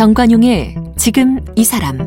[0.00, 1.98] 정관용의 지금 이 사람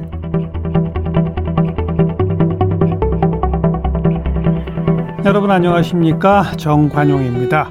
[5.23, 7.70] 여러분 안녕하십니까 정관용입니다.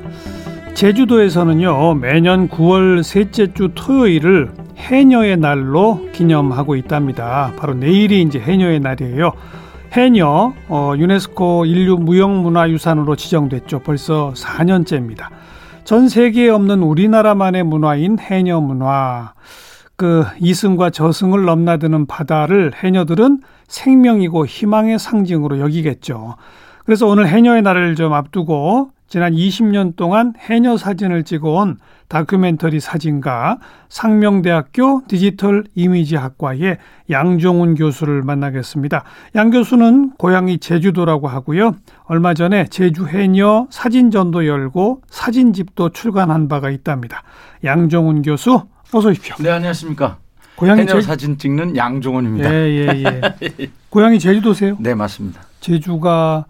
[0.75, 7.53] 제주도에서는요 매년 9월 셋째 주 토요일을 해녀의 날로 기념하고 있답니다.
[7.57, 9.33] 바로 내일이 이제 해녀의 날이에요.
[9.91, 13.81] 해녀 어, 유네스코 인류 무형문화유산으로 지정됐죠.
[13.81, 15.31] 벌써 4년째입니다.
[15.83, 19.33] 전 세계에 없는 우리나라만의 문화인 해녀 문화.
[19.97, 26.37] 그 이승과 저승을 넘나드는 바다를 해녀들은 생명이고 희망의 상징으로 여기겠죠.
[26.85, 31.77] 그래서 오늘 해녀의 날을 좀 앞두고 지난 20년 동안 해녀 사진을 찍어온
[32.09, 33.59] 다큐멘터리 사진가
[33.91, 36.79] 상명대학교 디지털 이미지학과의
[37.11, 39.05] 양종훈 교수를 만나겠습니다.
[39.37, 41.75] 양 교수는 고향이 제주도라고 하고요.
[42.05, 47.23] 얼마 전에 제주 해녀 사진전도 열고 사진집도 출간한 바가 있답니다.
[47.65, 48.63] 양종훈 교수
[48.93, 49.37] 어서 오십시오.
[49.41, 50.19] 네, 안녕하십니까.
[50.61, 51.01] 해녀 제...
[51.01, 52.53] 사진 찍는 양종원입니다.
[52.53, 53.05] 예, 예,
[53.43, 53.71] 예.
[53.91, 54.77] 고향이 제주도세요?
[54.79, 55.41] 네, 맞습니다.
[55.61, 56.45] 제주가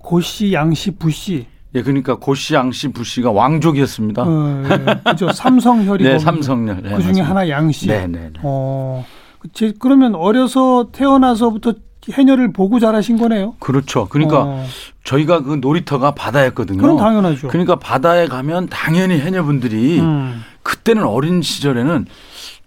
[0.00, 4.22] 고씨, 양씨, 부씨 예, 그러니까 고씨, 양씨, 부씨가 왕족이었습니다.
[4.22, 5.10] 어, 예.
[5.10, 5.30] 그죠.
[5.30, 6.82] 삼성혈이 네, 삼성혈.
[6.82, 7.86] 네, 그 중에 하나 양씨.
[7.86, 8.40] 네, 네, 네.
[8.42, 9.04] 어.
[9.52, 11.74] 제, 그러면 어려서 태어나서부터
[12.12, 13.54] 해녀를 보고 자라신 거네요.
[13.58, 14.06] 그렇죠.
[14.08, 14.66] 그러니까 어.
[15.04, 16.80] 저희가 그 놀이터가 바다였거든요.
[16.80, 17.48] 그럼 당연하죠.
[17.48, 20.42] 그러니까 바다에 가면 당연히 해녀분들이 음.
[20.62, 22.06] 그때는 어린 시절에는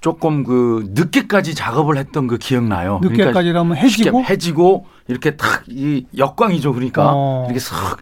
[0.01, 2.99] 조금 그 늦게까지 작업을 했던 그 기억나요.
[3.03, 6.73] 늦게까지라면 해지고 쉽게 해지고 이렇게 탁 이 역광이죠.
[6.73, 7.45] 그러니까 어.
[7.47, 7.97] 이렇게 싹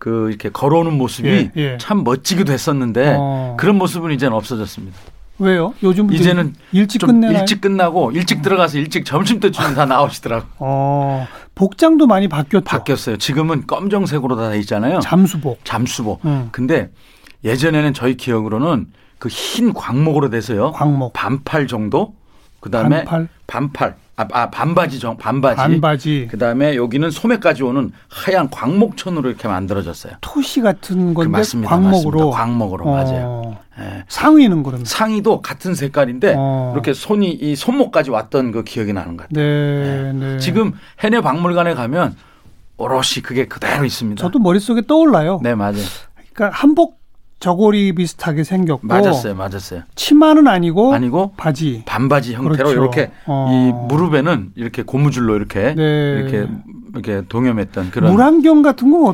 [0.00, 1.78] 그 이렇게 걸어오는 모습이 예, 예.
[1.78, 3.56] 참 멋지기도 했었는데 어.
[3.60, 4.98] 그런 모습은 이제는 없어졌습니다.
[5.40, 5.74] 왜요?
[5.82, 7.38] 요즘 이제는 일찍 좀 끝내나요?
[7.38, 10.44] 일찍 끝나고 일찍 들어가서 일찍 점심 때쯤 다 나오시더라고.
[10.46, 11.26] 요 어.
[11.54, 12.64] 복장도 많이 바뀌었죠.
[12.64, 13.16] 바뀌었어요.
[13.16, 15.00] 지금은 검정색으로 다돼 있잖아요.
[15.00, 15.64] 잠수복.
[15.64, 16.24] 잠수복.
[16.26, 16.48] 음.
[16.52, 16.90] 근데
[17.44, 18.86] 예전에는 저희 기억으로는
[19.18, 20.72] 그 흰 광목으로 돼서요.
[20.72, 21.12] 광목.
[21.14, 22.14] 반팔 정도.
[22.60, 23.28] 그다음에 반팔?
[23.46, 23.96] 반팔.
[24.20, 25.56] 아, 아 반바지 정 반바지.
[25.56, 26.28] 반바지.
[26.30, 30.14] 그다음에 여기는 소매까지 오는 하얀 광목천으로 이렇게 만들어졌어요.
[30.20, 31.70] 토시 같은 그 건데 맞습니다.
[31.70, 32.18] 광목으로.
[32.18, 32.36] 맞습니다.
[32.36, 32.90] 광목으로 어.
[32.90, 33.56] 맞아요.
[33.80, 34.04] 예.
[34.08, 34.84] 상의는 그러면.
[34.84, 36.72] 상의도 같은 색깔인데 어.
[36.74, 39.42] 이렇게 손이 이 손목까지 왔던 그 기억이 나는 것 같아요.
[39.44, 40.38] 네, 네.
[40.38, 40.72] 지금
[41.02, 42.14] 해내 박물관에 가면
[42.76, 44.20] 오롯이 그게 그대로 있습니다.
[44.20, 45.40] 저도 머릿속에 떠올라요.
[45.42, 45.84] 네 맞아요.
[46.34, 46.99] 그러니까 한복
[47.40, 49.82] 저고리 비슷하게 생겼고 맞았어요, 맞았어요.
[49.94, 51.82] 치마는 아니고 아니고 바지.
[51.86, 52.72] 반바지 형태로 그렇죠.
[52.72, 53.48] 이렇게 어.
[53.50, 55.82] 이 무릎에는 이렇게 고무줄로 이렇게 네.
[56.20, 56.46] 이렇게
[56.92, 59.12] 이렇게 동여맸던 그런 물안경 같은 건 어,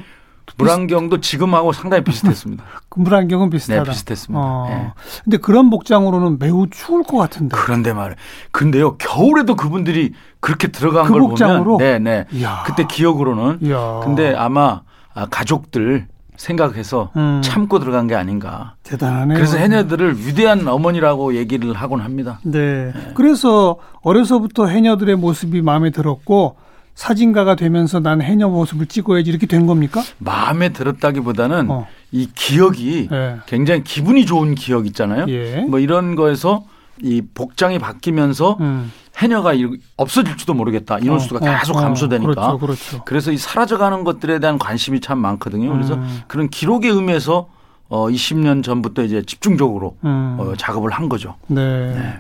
[0.59, 2.65] 물안경도 지금하고 상당히 비슷했습니다.
[2.89, 3.85] 그 물안경은 비슷하다.
[3.85, 4.41] 네, 비슷했습니다.
[4.45, 4.67] 어.
[4.71, 4.93] 예.
[5.25, 7.57] 근데 그런 복장으로는 매우 추울 것 같은데.
[7.57, 8.17] 그런데 말이에요.
[8.53, 11.79] 근데요 겨울에도 그분들이 그렇게 들어간 그 걸 복장으로?
[11.79, 12.25] 보면, 네, 네.
[12.33, 12.63] 이야.
[12.67, 14.01] 그때 기억으로는 이야.
[14.05, 14.83] 근데 아마
[15.15, 17.41] 아, 가족들 생각해서 음.
[17.43, 18.75] 참고 들어간 게 아닌가.
[18.83, 19.37] 대단하네요.
[19.37, 22.41] 그래서 해녀들을 위대한 어머니라고 얘기를 하곤 합니다.
[22.43, 22.93] 네.
[23.15, 26.57] 그래서 어려서부터 해녀들의 모습이 마음에 들었고
[26.95, 30.03] 사진가가 되면서 난 해녀 모습을 찍어야지 이렇게 된 겁니까?
[30.19, 31.87] 마음에 들었다기보다는 어.
[32.11, 33.37] 이 기억이 예.
[33.45, 35.27] 굉장히 기분이 좋은 기억 있잖아요.
[35.29, 35.61] 예.
[35.69, 36.65] 뭐 이런 거에서
[37.03, 38.91] 이 복장이 바뀌면서 음.
[39.17, 39.67] 해녀가 이-
[39.97, 40.99] 없어질지도 모르겠다.
[40.99, 41.81] 인원수가 어, 어, 계속 어.
[41.81, 42.35] 감소되니까.
[42.35, 43.03] 그렇죠, 그렇죠.
[43.05, 45.73] 그래서 이 사라져가는 것들에 대한 관심이 참 많거든요.
[45.73, 46.21] 그래서 음.
[46.29, 47.49] 그런 기록의 의미에서
[47.89, 50.37] 어 20년 전부터 이제 집중적으로 음.
[50.39, 51.37] 어, 작업을 한 거죠.
[51.47, 51.95] 네.
[51.95, 52.15] 네.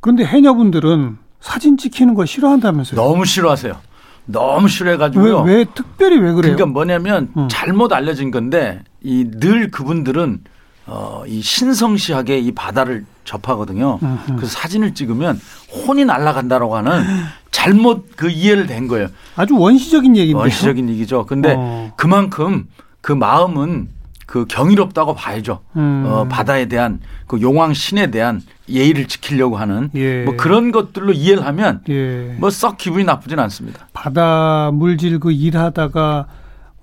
[0.00, 3.00] 그런데 해녀분들은 사진 찍히는 거 싫어한다면서요?
[3.00, 3.76] 너무 싫어하세요.
[4.24, 5.42] 너무 왜, 싫어해가지고요.
[5.42, 6.54] 왜 특별히 왜 그래요?
[6.56, 7.46] 그러니까 뭐냐면 음.
[7.48, 10.40] 잘못 알려진 건데 이 늘 그분들은
[10.86, 13.98] 어, 이 신성시하게 이 바다를 접하거든요.
[14.24, 15.38] 그래서 사진을 찍으면
[15.86, 17.02] 혼이 날아간다라고 하는
[17.50, 19.08] 잘못 그 이해를 된 거예요.
[19.34, 20.40] 아주 원시적인 얘기인데요.
[20.40, 21.26] 원시적인 얘기죠.
[21.26, 21.92] 근데 어.
[21.96, 22.68] 그만큼
[23.00, 23.88] 그 마음은
[24.26, 25.60] 그 경이롭다고 봐야죠.
[25.76, 26.04] 음.
[26.06, 30.24] 어, 바다에 대한 그 용왕 신에 대한 예의를 지키려고 하는 예.
[30.24, 32.34] 뭐 그런 것들로 이해를 하면 예.
[32.38, 33.86] 뭐썩 기분이 나쁘진 않습니다.
[33.92, 36.26] 바다 물질 그 일하다가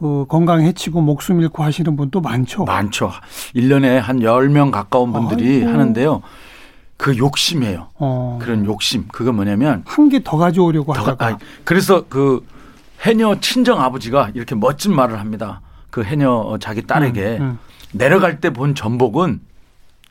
[0.03, 2.65] 어, 건강 해치고 목숨 잃고 하시는 분도 많죠.
[2.65, 3.09] 많죠.
[3.55, 5.69] 1년에 한 10명 가까운 분들이 아이고.
[5.69, 6.21] 하는데요.
[6.97, 7.87] 그 욕심이에요.
[7.95, 8.37] 어.
[8.41, 9.05] 그런 욕심.
[9.07, 12.45] 그거 뭐냐면 한 개 더 가져오려고 더- 하다가 아, 그래서 그
[13.01, 15.61] 해녀 친정 아버지가 이렇게 멋진 말을 합니다.
[15.89, 17.59] 그 해녀 자기 딸에게 음, 음.
[17.93, 19.39] 내려갈 때 본 전복은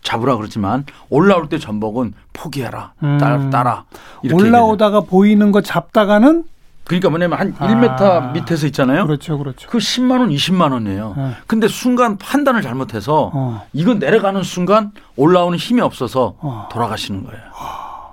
[0.02, 2.94] 잡으라 그러지만 올라올 때 전복은 포기해라.
[3.02, 3.18] 음.
[3.18, 3.84] 따, 따라.
[4.22, 6.44] 이렇게 올라오다가 보이는 거 잡다가는
[6.84, 7.68] 그러니까 뭐냐면 한 아.
[7.68, 9.06] 1m 밑에서 있잖아요.
[9.06, 9.68] 그렇죠, 그렇죠.
[9.70, 11.14] 그 10만 원, 20만 원이에요.
[11.16, 11.30] 네.
[11.46, 13.62] 근데 순간 판단을 잘못해서 어.
[13.72, 16.68] 이건 내려가는 순간 올라오는 힘이 없어서 어.
[16.72, 17.40] 돌아가시는 거예요.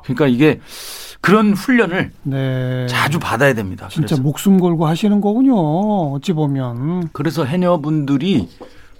[0.03, 0.59] 그러니까 이게
[1.21, 2.87] 그런 훈련을 네.
[2.87, 3.87] 자주 받아야 됩니다.
[3.89, 6.13] 진짜 그래서, 목숨 걸고 하시는 거군요.
[6.13, 7.09] 어찌 보면.
[7.11, 8.47] 그래서 해녀분들이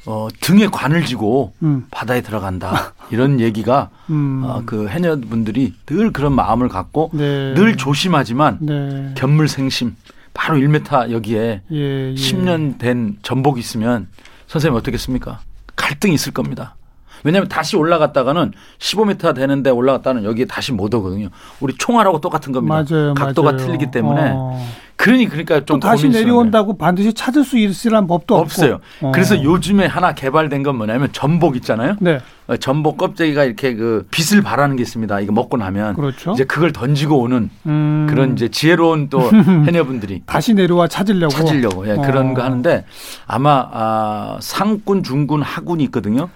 [0.10, 1.86] 어, 등에 관을 지고 음.
[1.92, 4.42] 바다에 들어간다 이런 얘기가 음.
[4.44, 7.54] 어, 그 해녀분들이 늘 그런 마음을 갖고 네.
[7.54, 9.14] 늘 조심하지만 네.
[9.16, 9.96] 견물생심
[10.34, 11.78] 바로 1m 여기에 예,
[12.10, 12.14] 예.
[12.16, 14.08] 10년 된 전복이 있으면
[14.48, 15.42] 선생님 어떻겠습니까?
[15.76, 16.76] 갈등이 있을 겁니다.
[17.24, 21.30] 왜냐하면 다시 올라갔다가는 15m 되는데 올라갔다는 여기에 다시 못 오거든요.
[21.60, 22.84] 우리 총알하고 똑같은 겁니다.
[22.90, 23.14] 맞아요.
[23.14, 23.66] 각도가 맞아요.
[23.66, 24.66] 틀리기 때문에 어.
[24.96, 26.10] 그러니 그러니까 또좀 다시.
[26.10, 28.80] 내려온다고 반드시 찾을 수 있으란 법도 없어요.
[29.02, 29.12] 어.
[29.14, 31.96] 그래서 요즘에 하나 개발된 건 뭐냐면 전복 있잖아요.
[32.02, 35.22] 네, 어, 전복 껍데기가 이렇게 그 빛을 발하는 게 있습니다.
[35.22, 36.34] 이거 먹고 나면 그렇죠.
[36.34, 38.08] 이제 그걸 던지고 오는 음.
[38.10, 39.22] 그런 이제 지혜로운 또
[39.66, 41.32] 해녀분들이 다시 내려와 찾으려고.
[41.32, 42.02] 찾으려고 예, 어.
[42.02, 42.84] 그런 거 하는데
[43.26, 46.28] 아마 아, 상군, 중군, 하군이 있거든요.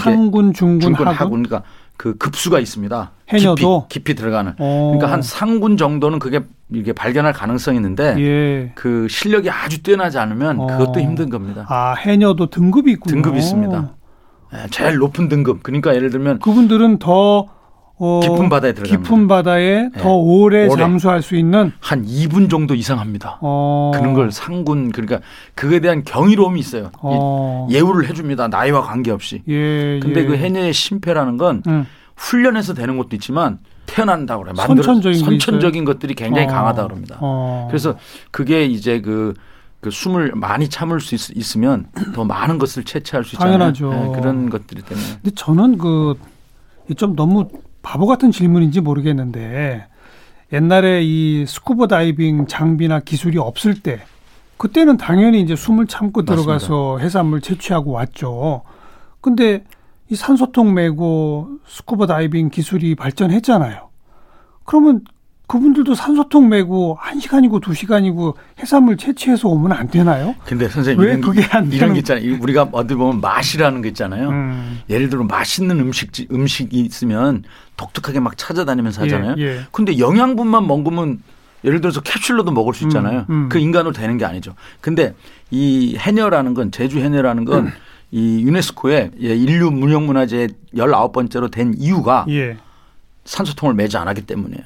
[0.00, 1.18] 상군, 중군, 중군, 하군.
[1.18, 3.12] 하군, 그러니까 그 급수가 있습니다.
[3.28, 3.86] 해녀도?
[3.88, 4.54] 깊이, 깊이 들어가는.
[4.58, 4.92] 어.
[4.94, 6.40] 그러니까 한 상군 정도는 그게
[6.72, 8.72] 이게 발견할 가능성이 있는데 예.
[8.74, 10.66] 그 실력이 아주 뛰어나지 않으면 어.
[10.66, 11.66] 그것도 힘든 겁니다.
[11.68, 13.14] 아 해녀도 등급이 있군요.
[13.14, 13.94] 등급이 있습니다.
[14.54, 15.62] 예, 제일 높은 등급.
[15.62, 17.48] 그러니까 예를 들면 그분들은 더
[18.04, 19.08] 어, 깊은 바다에 들어갑니다.
[19.08, 19.90] 깊은 바다에 네.
[19.96, 20.76] 더 오래, 오래.
[20.82, 23.38] 잠수할 수 있는 한 2분 정도 이상합니다.
[23.40, 25.20] 어, 그런 걸 상군 그러니까
[25.54, 26.86] 그거에 대한 경이로움이 있어요.
[26.86, 28.48] 이 어, 예우를 해줍니다.
[28.48, 29.42] 나이와 관계없이.
[29.48, 30.26] 예, 근데 예.
[30.26, 31.86] 그 해녀의 심폐라는 건 음.
[32.16, 34.54] 훈련해서 되는 것도 있지만 태어난다고 그래요.
[34.56, 37.18] 선천적인 게 선천적인 것들이 굉장히 어, 강하다 그럽니다.
[37.20, 37.68] 어.
[37.70, 37.96] 그래서
[38.32, 39.34] 그게 이제 그,
[39.80, 43.58] 그 숨을 많이 참을 수 있, 으면 더 많은 것을 채취할 수 있잖아요.
[43.58, 43.90] 당연하죠.
[43.90, 45.06] 네, 그런 것들이 때문에.
[45.22, 46.14] 근데 저는 그
[46.96, 47.48] 좀 너무
[47.82, 49.86] 바보 같은 질문인지 모르겠는데
[50.52, 54.00] 옛날에 이 스쿠버 다이빙 장비나 기술이 없을 때
[54.56, 56.34] 그때는 당연히 이제 숨을 참고 맞습니다.
[56.34, 58.62] 들어가서 해산물 채취하고 왔죠.
[59.20, 59.64] 근데
[60.08, 63.88] 이 산소통 메고 스쿠버 다이빙 기술이 발전했잖아요.
[64.64, 65.02] 그러면
[65.48, 70.34] 그분들도 산소통 메고 한 시간이고 두 시간이고 해산물 채취해서 오면 안 되나요?
[70.46, 72.38] 근데 선생님 왜 이런, 그게 안 이런 게 있잖아요.
[72.40, 74.30] 우리가 어디 보면 맛이라는 거 있잖아요.
[74.30, 74.80] 음.
[74.88, 77.42] 예를 들어 맛있는 음식 음식이 있으면
[77.82, 79.34] 독특하게 막 찾아다니면서 하잖아요.
[79.38, 79.60] 예, 예.
[79.72, 81.22] 근데 영양분만 먹으면
[81.64, 83.26] 예를 들어서 캡슐로도 먹을 수 있잖아요.
[83.30, 83.48] 음, 음.
[83.48, 84.54] 그 인간으로 되는 게 아니죠.
[84.80, 85.14] 근데
[85.50, 87.72] 이 해녀라는 건 제주 해녀라는 건 음.
[88.10, 92.56] 이 유네스코의 예, 인류 무형문화재 19번째로 된 이유가 예.
[93.24, 94.62] 산소통을 매지 안 하기 때문이에요.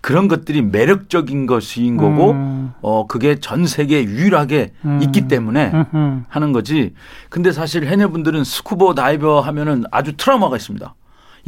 [0.00, 2.72] 그런 것들이 매력적인 것인 거고 음.
[2.80, 5.00] 어 그게 전 세계에 유일하게 음.
[5.02, 6.22] 있기 때문에 음흠.
[6.28, 6.94] 하는 거지.
[7.28, 10.94] 근데 사실 해녀분들은 스쿠버 다이버 하면은 아주 트라우마가 있습니다.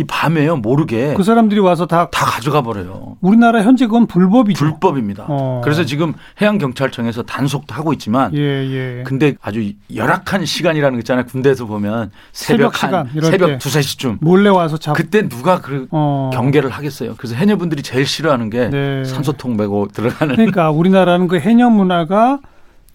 [0.00, 3.16] 이 밤에요 모르게 그 사람들이 와서 다 다 가져가 버려요.
[3.20, 4.58] 우리나라 현재 그건 불법이죠.
[4.58, 5.26] 불법입니다.
[5.28, 5.60] 어.
[5.62, 9.02] 그래서 지금 해양 경찰청에서 단속도 하고 있지만 예, 예.
[9.04, 11.26] 근데 아주 열악한 시간이라는 거 있잖아요.
[11.26, 13.58] 군대에서 보면 새벽, 새벽 한 새벽 때.
[13.58, 14.94] 두세 시쯤 몰래 와서 잡.
[14.94, 16.30] 그때 누가 그 어.
[16.32, 17.14] 경계를 하겠어요.
[17.18, 19.04] 그래서 해녀분들이 제일 싫어하는 게 네.
[19.04, 22.40] 산소통 메고 들어가는 그러니까 우리나라는 그 해녀 문화가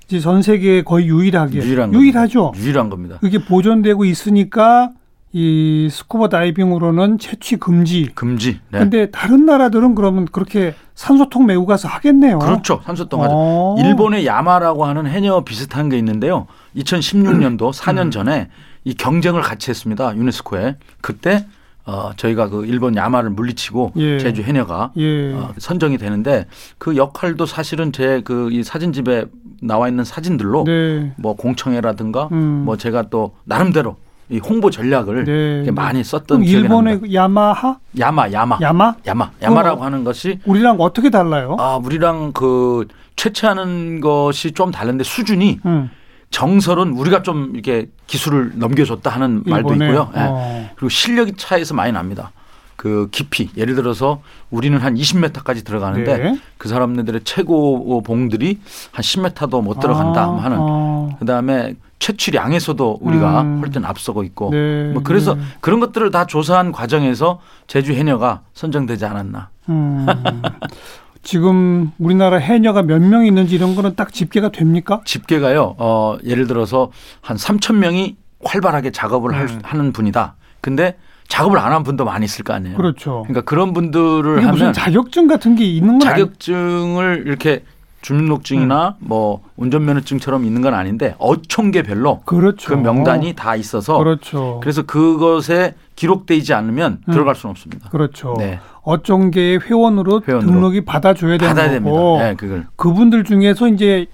[0.08, 2.52] 이제 전 세계에 거의 유일하게 유일한 유일하죠.
[2.52, 2.64] 겁니다.
[2.66, 3.18] 유일한 겁니다.
[3.22, 4.90] 그게 보존되고 있으니까
[5.38, 8.10] 이 스쿠버 다이빙으로는 채취 금지.
[8.16, 8.62] 금지.
[8.72, 8.80] 네.
[8.80, 12.40] 근데 다른 나라들은 그러면 그렇게 산소통 메고 가서 하겠네요.
[12.40, 12.80] 그렇죠.
[12.86, 13.34] 산소통 하죠.
[13.36, 13.76] 어.
[13.80, 16.48] 일본의 야마라고 하는 해녀 비슷한 게 있는데요.
[16.78, 18.48] 2016년도 4년 전에
[18.86, 20.16] 이 경쟁을 같이 했습니다.
[20.16, 20.78] 유네스코에.
[21.02, 21.46] 그때
[21.84, 24.18] 어 저희가 그 일본 야마를 물리치고 예.
[24.20, 25.34] 제주 해녀가 예.
[25.34, 26.46] 어, 선정이 되는데
[26.78, 29.26] 그 역할도 사실은 제 그 이 사진집에
[29.62, 31.14] 나와 있는 사진들로 네.
[31.18, 32.64] 뭐 공청회라든가 음.
[32.66, 33.98] 뭐 제가 또 나름대로
[34.30, 35.72] 이 홍보 전략을 네.
[35.72, 37.08] 많이 썼던 기억이 일본의 납니다.
[37.08, 41.56] 그 야마하, 야마 야마 야마 야마 야마라고 하는 것이 우리랑 어떻게 달라요?
[41.60, 45.92] 아 우리랑 그 채취하는 것이 좀 다른데 수준이 음.
[46.32, 49.86] 정설은 우리가 좀 이렇게 기술을 넘겨줬다 하는 말도 일본에.
[49.92, 50.12] 있고요.
[50.16, 50.20] 예.
[50.22, 50.70] 어.
[50.76, 52.32] 그리고 실력이 차이에서 많이 납니다.
[52.76, 56.40] 그 깊이 예를 들어서 우리는 한 20m까지 들어가는데 네.
[56.58, 58.60] 그 사람들의 최고 봉들이
[58.92, 61.10] 한 10m도 못 들어간다 아, 하는 아.
[61.20, 61.76] 그다음에
[62.16, 63.62] 채취량에서도 우리가 음.
[63.62, 65.42] 훨씬 앞서고 있고 네, 뭐 그래서 네.
[65.60, 69.50] 그런 것들을 다 조사한 과정에서 제주 해녀가 선정되지 않았나.
[69.70, 70.06] 음.
[71.24, 75.02] 지금 우리나라 해녀가 몇 명 있는지 이런 거는 딱 집계가 됩니까?
[75.06, 75.76] 집계가요.
[75.80, 79.60] 어 예를 들어서 한 3천 명이 활발하게 작업을 할- 음.
[79.64, 80.36] 하는 분이다.
[80.62, 80.98] 근데
[81.28, 82.78] 작업을 안 한 분도 많이 있을 거 아니에요.
[82.78, 83.24] 그렇죠.
[83.24, 87.64] 그러니까 그런 분들을 이게 무슨 하면 자격증 같은 게 있는 건 아니- 자격증을 이렇게
[88.06, 89.08] 주민등록증이나 음.
[89.08, 92.70] 뭐 운전면허증처럼 있는 건 아닌데 어촌계별로 그렇죠.
[92.70, 94.60] 그 명단이 다 있어서 그렇죠.
[94.62, 97.12] 그래서 그것에 기록되지 않으면 음.
[97.12, 97.90] 들어갈 수는 없습니다.
[97.90, 98.36] 그렇죠.
[98.38, 98.60] 네.
[98.84, 100.52] 어종계의 회원으로, 회원으로.
[100.52, 101.96] 등록이 받아줘야 되는 받아야 됩니다.
[101.96, 104.06] 거고 네, 그걸 그분들 중에서 이제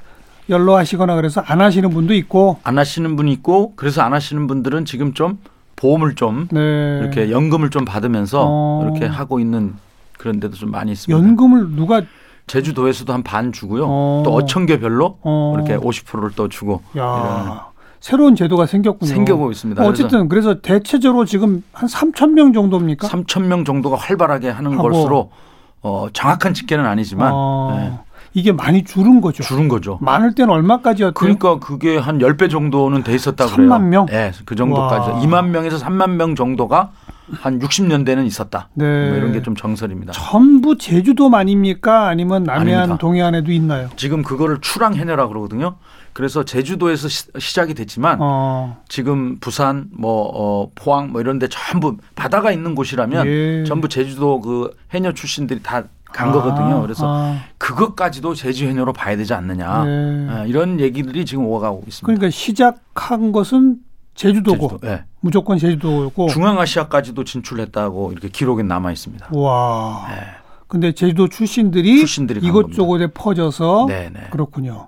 [0.50, 5.14] 연로하시거나 그래서 안 하시는 분도 있고 안 하시는 분이 있고 그래서 안 하시는 분들은 지금
[5.14, 5.40] 좀
[5.76, 7.00] 보험을 좀 네.
[7.02, 8.84] 이렇게 연금을 좀 받으면서 어.
[8.84, 9.74] 이렇게 하고 있는
[10.18, 11.22] 그런 데도 좀 많이 있습니다.
[11.22, 12.04] 연금을 누가
[12.48, 13.86] 제주도에서도 한 반 주고요.
[13.88, 14.22] 어.
[14.26, 15.54] 또 어촌계별로 어.
[15.56, 17.68] 이렇게 50%를 또 주고 야
[18.00, 19.10] 새로운 제도가 생겼군요.
[19.10, 19.84] 생겨고 있습니다.
[19.84, 23.08] 어, 어쨌든 그래서 대체적으로 지금 한 3천 명 정도입니까?
[23.08, 24.90] 3천 명 정도가 활발하게 하는 하고.
[24.90, 25.32] 것으로
[25.84, 28.00] 어, 정확한 집계는 아니지만 어, 네,
[28.34, 29.44] 이게 많이 줄은 거죠.
[29.44, 29.98] 줄은 거죠.
[30.02, 31.14] 많을 때는 얼마까지였대요?
[31.14, 33.70] 그러니까 그게 한 10배 정도는 돼 있었다 그래요.
[33.70, 34.06] 3만 명?
[34.06, 35.10] 네, 그 정도까지.
[35.12, 35.20] 와.
[35.22, 36.92] 2만 명에서 3만 명 정도가
[37.34, 38.70] 한 60년대는 있었다.
[38.74, 39.10] 네.
[39.10, 40.12] 뭐 이런 게 좀 정설입니다.
[40.14, 42.08] 전부 제주도만입니까?
[42.08, 42.98] 아니면 남해안, 아닙니다.
[42.98, 43.90] 동해안에도 있나요?
[43.96, 45.76] 지금 그거를 출항 해녀라 그러거든요.
[46.14, 51.96] 그래서 제주도에서 시, 작이 됐지만 어, 지금 부산 뭐 어, 포항 뭐 이런 데 전부
[52.16, 53.64] 바다가 있는 곳이라면 예.
[53.66, 55.84] 전부 제주도 그 해녀 출신들이 다
[56.14, 56.82] 간 아, 거거든요.
[56.82, 59.84] 그래서 아, 그것까지도 제주 해녀로 봐야 되지 않느냐.
[59.86, 60.28] 네.
[60.30, 62.06] 아, 이런 얘기들이 지금 오가고 있습니다.
[62.06, 63.78] 그러니까 시작한 것은
[64.16, 64.88] 제주도고 제주도.
[64.88, 65.06] 예.
[65.22, 66.28] 무조건 제주도고.
[66.30, 69.30] 중앙아시아까지도 진출했다고 이렇게 기록에 남아 있습니다.
[69.32, 70.08] 와.
[70.10, 70.16] 네.
[70.68, 74.28] 근데 제주도 출신들이, 출신들이 간 이곳저곳에 퍼져서 네, 네.
[74.32, 74.88] 그렇군요.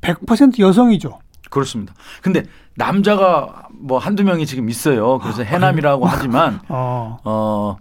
[0.00, 1.20] 100% 여성이죠.
[1.48, 1.94] 그렇습니다.
[2.22, 5.18] 근데 남자가 뭐 한두 명이 지금 있어요.
[5.18, 7.18] 그래서 해남이라고 하지만 어.
[7.24, 7.76] 어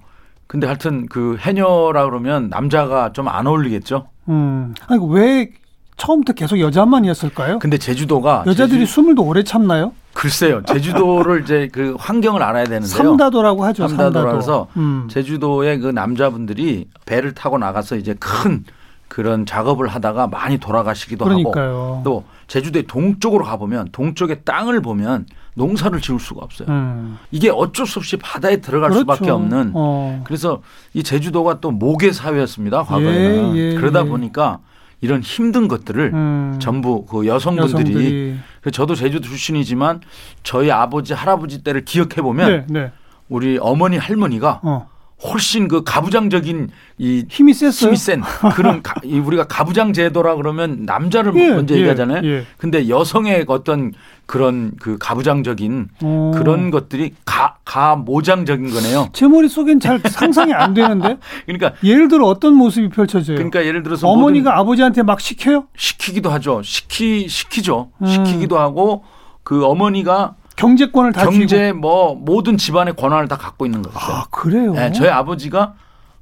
[0.52, 4.08] 근데 하여튼 그 해녀라 그러면 남자가 좀 안 어울리겠죠.
[4.28, 4.74] 음.
[4.88, 5.50] 아니 왜
[5.96, 7.60] 처음부터 계속 여자만이었을까요?
[7.60, 9.94] 근데 제주도가 여자들이 제주, 숨을도 오래 참나요?
[10.14, 10.62] 글쎄요.
[10.68, 12.90] 제주도를 이제 그 환경을 알아야 되는데요.
[12.90, 13.88] 삼다도라고 하죠.
[13.88, 14.68] 삼다도라서 삼다도.
[14.76, 15.08] 음.
[15.10, 18.66] 제주도의 그 남자분들이 배를 타고 나가서 이제 큰
[19.08, 22.02] 그런 작업을 하다가 많이 돌아가시기도 하고 그러니까요.
[22.04, 26.68] 또 제주도의 동쪽으로 가보면 동쪽의 땅을 보면 농사를 지을 수가 없어요.
[26.70, 27.18] 음.
[27.32, 29.02] 이게 어쩔 수 없이 바다에 들어갈 그렇죠.
[29.02, 30.24] 수밖에 없는 어.
[30.26, 30.62] 그래서
[30.94, 34.10] 이 제주도가 또 모계 사회였습니다 과거에는 예, 예, 그러다 예.
[34.10, 34.60] 보니까
[35.02, 36.58] 이런 힘든 것들을 음.
[36.60, 40.02] 전부 그 여성분들이 여성들이 그래서 저도 제주도 출신이지만
[40.44, 42.92] 저희 아버지 할아버지 때를 기억해 보면 네, 네.
[43.28, 44.90] 우리 어머니 할머니가 어.
[45.24, 47.90] 훨씬 그 가부장적인 이 힘이 셌어요.
[47.90, 48.22] 힘이 센
[48.56, 52.22] 그런 가, 이 우리가 가부장 제도라 그러면 남자를 예, 먼저 예, 얘기하잖아요.
[52.24, 52.46] 예.
[52.58, 53.94] 근데 여성의 어떤
[54.26, 56.32] 그런 그 가부장적인 어.
[56.36, 59.10] 그런 것들이 가, 가모장적인 거네요.
[59.14, 63.36] 제 머릿속엔 잘 상상이 안 되는데 그러니까 예를 들어 어떤 모습이 펼쳐져요?
[63.36, 65.68] 그러니까 예를 들어서 어머니가 아버지한테 막 시켜요?
[65.76, 66.62] 시키기도 하죠.
[66.64, 67.92] 시키 시키죠.
[68.02, 68.08] 음.
[68.08, 69.04] 시키기도 하고
[69.44, 73.98] 그 어머니가 경제권을 다 쥐고 경제 뭐 모든 집안의 권한을 다 갖고 있는 거죠.
[74.00, 74.74] 아 그래요?
[74.74, 75.74] 네, 저희 아버지가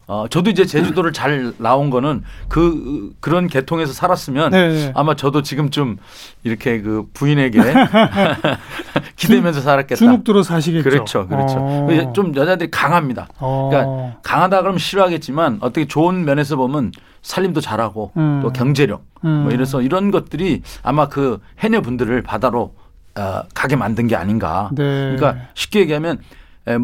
[0.07, 4.91] 어 저도 이제 제주도를 잘 나온 거는 그 그런 계통에서 살았으면 네, 네.
[4.95, 5.97] 아마 저도 지금쯤
[6.43, 7.59] 이렇게 그 부인에게
[9.17, 9.95] 기대면서 살았겠다.
[9.97, 10.89] 주눅들어 사시겠죠.
[10.89, 11.57] 그렇죠, 그렇죠.
[11.59, 12.13] 어.
[12.13, 13.27] 좀 여자들이 강합니다.
[13.37, 13.69] 어.
[13.69, 16.91] 그러니까 강하다 그러면 싫어하겠지만 어떻게 좋은 면에서 보면
[17.21, 18.39] 살림도 잘하고 음.
[18.41, 19.43] 또 경제력 음.
[19.43, 22.73] 뭐 이래서 이런 것들이 아마 그 해녀분들을 바다로
[23.19, 24.69] 어, 가게 만든 게 아닌가.
[24.73, 25.15] 네.
[25.15, 26.19] 그러니까 쉽게 얘기하면
[26.67, 26.77] 에,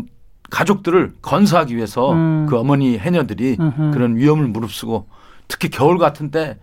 [0.50, 2.46] 가족들을 건사하기 위해서 음.
[2.50, 3.92] 그 어머니 해녀들이 음흠.
[3.92, 5.08] 그런 위험을 무릅쓰고
[5.48, 6.58] 특히 겨울 같은 때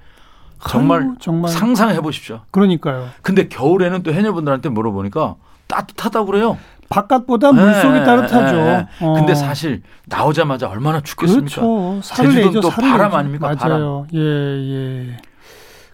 [0.68, 2.42] 정말, 아유, 정말 상상해 보십시오.
[2.52, 3.08] 그러니까요.
[3.22, 5.34] 근데 겨울에는 또 해녀분들한테 물어보니까
[5.66, 6.58] 따뜻하다고 그래요.
[6.88, 8.56] 바깥보다 물속이 예, 따뜻하죠.
[8.56, 8.86] 예, 예.
[9.00, 9.14] 어.
[9.14, 11.60] 근데 사실 나오자마자 얼마나 춥겠습니까?
[11.62, 12.00] 그렇죠.
[12.02, 12.60] 제주도는.
[12.60, 13.14] 또 바람.
[13.14, 13.54] 아닙니까?
[13.58, 14.06] 맞아요.
[14.12, 15.16] 예, 예.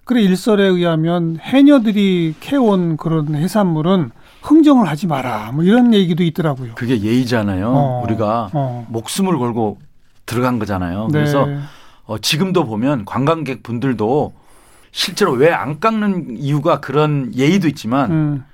[0.09, 4.11] 그래 일설에 의하면 해녀들이 캐온 그런 해산물은
[4.41, 5.53] 흥정을 하지 마라.
[5.53, 6.73] 뭐 이런 얘기도 있더라고요.
[6.77, 7.69] 그게 예의잖아요.
[7.69, 8.87] 어, 우리가 어.
[8.89, 9.79] 목숨을 걸고
[10.25, 11.09] 들어간 거잖아요.
[11.09, 11.13] 네.
[11.13, 11.47] 그래서
[12.07, 14.33] 어, 지금도 보면 관광객 분들도
[14.93, 18.45] 실제로 왜 안 깎는 이유가 그런 예의도 있지만 음,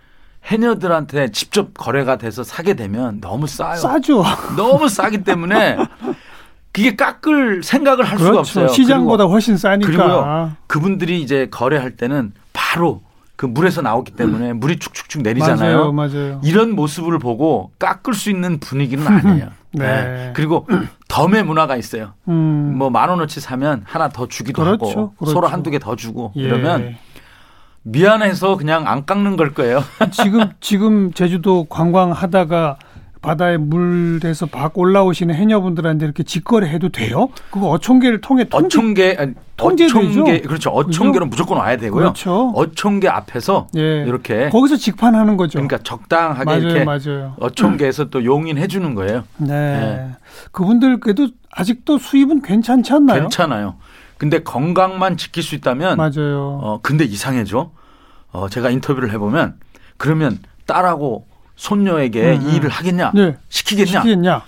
[0.46, 3.76] 해녀들한테 직접 거래가 돼서 사게 되면 너무 싸요.
[3.76, 4.24] 싸죠.
[4.56, 5.76] 너무 싸기 때문에
[6.74, 8.40] 그게 깎을 생각을 할 수가 그렇죠.
[8.40, 8.68] 없어요.
[8.68, 9.86] 시장보다 그리고 훨씬 싸니까.
[9.86, 10.52] 그리고요.
[10.66, 13.00] 그분들이 이제 거래할 때는 바로
[13.36, 15.92] 그 물에서 나오기 때문에 물이 축축축 내리잖아요.
[15.92, 16.40] 맞아요, 맞아요.
[16.42, 19.48] 이런 모습을 보고 깎을 수 있는 분위기는 아니에요.
[19.72, 19.86] 네.
[19.86, 20.32] 네.
[20.34, 20.66] 그리고
[21.08, 22.14] 덤의 문화가 있어요.
[22.28, 25.32] 음, 뭐만 원어치 사면 하나 더 주기도 그렇죠, 하고 그렇죠.
[25.32, 26.40] 서로 한두 개 더 주고 예.
[26.42, 26.96] 이러면
[27.82, 29.84] 미안해서 그냥 안 깎는 걸 거예요.
[30.10, 32.78] 지금 지금 제주도 관광하다가
[33.24, 37.30] 바다에 물에서 밖 올라오시는 해녀분들한테 이렇게 직거래 해도 돼요?
[37.50, 39.34] 그거 어촌계를 통해 통제 어촌계 아니?
[39.58, 40.70] 어촌계 그렇죠.
[40.70, 42.00] 어촌계는 무조건 와야 되고요.
[42.02, 42.52] 그렇죠.
[42.54, 44.04] 어촌계 앞에서 예.
[44.06, 45.52] 이렇게 거기서 직판하는 거죠.
[45.58, 47.34] 그러니까 적당하게 맞아요, 이렇게 맞아요.
[47.40, 49.24] 어촌계에서 또 용인해 주는 거예요.
[49.38, 49.48] 네.
[49.48, 50.10] 네.
[50.52, 53.22] 그분들 그래도 아직도 수입은 괜찮지 않나요?
[53.22, 53.76] 괜찮아요.
[54.18, 56.60] 근데 건강만 지킬 수 있다면 맞아요.
[56.62, 57.70] 어 근데 이상해져.
[58.32, 59.54] 어 제가 인터뷰를 해 보면
[59.96, 63.12] 그러면 딸하고 손녀에게 음, 이 일을 하겠냐?
[63.14, 63.36] 네.
[63.48, 64.00] 시키겠냐?
[64.02, 64.42] 시키겠냐?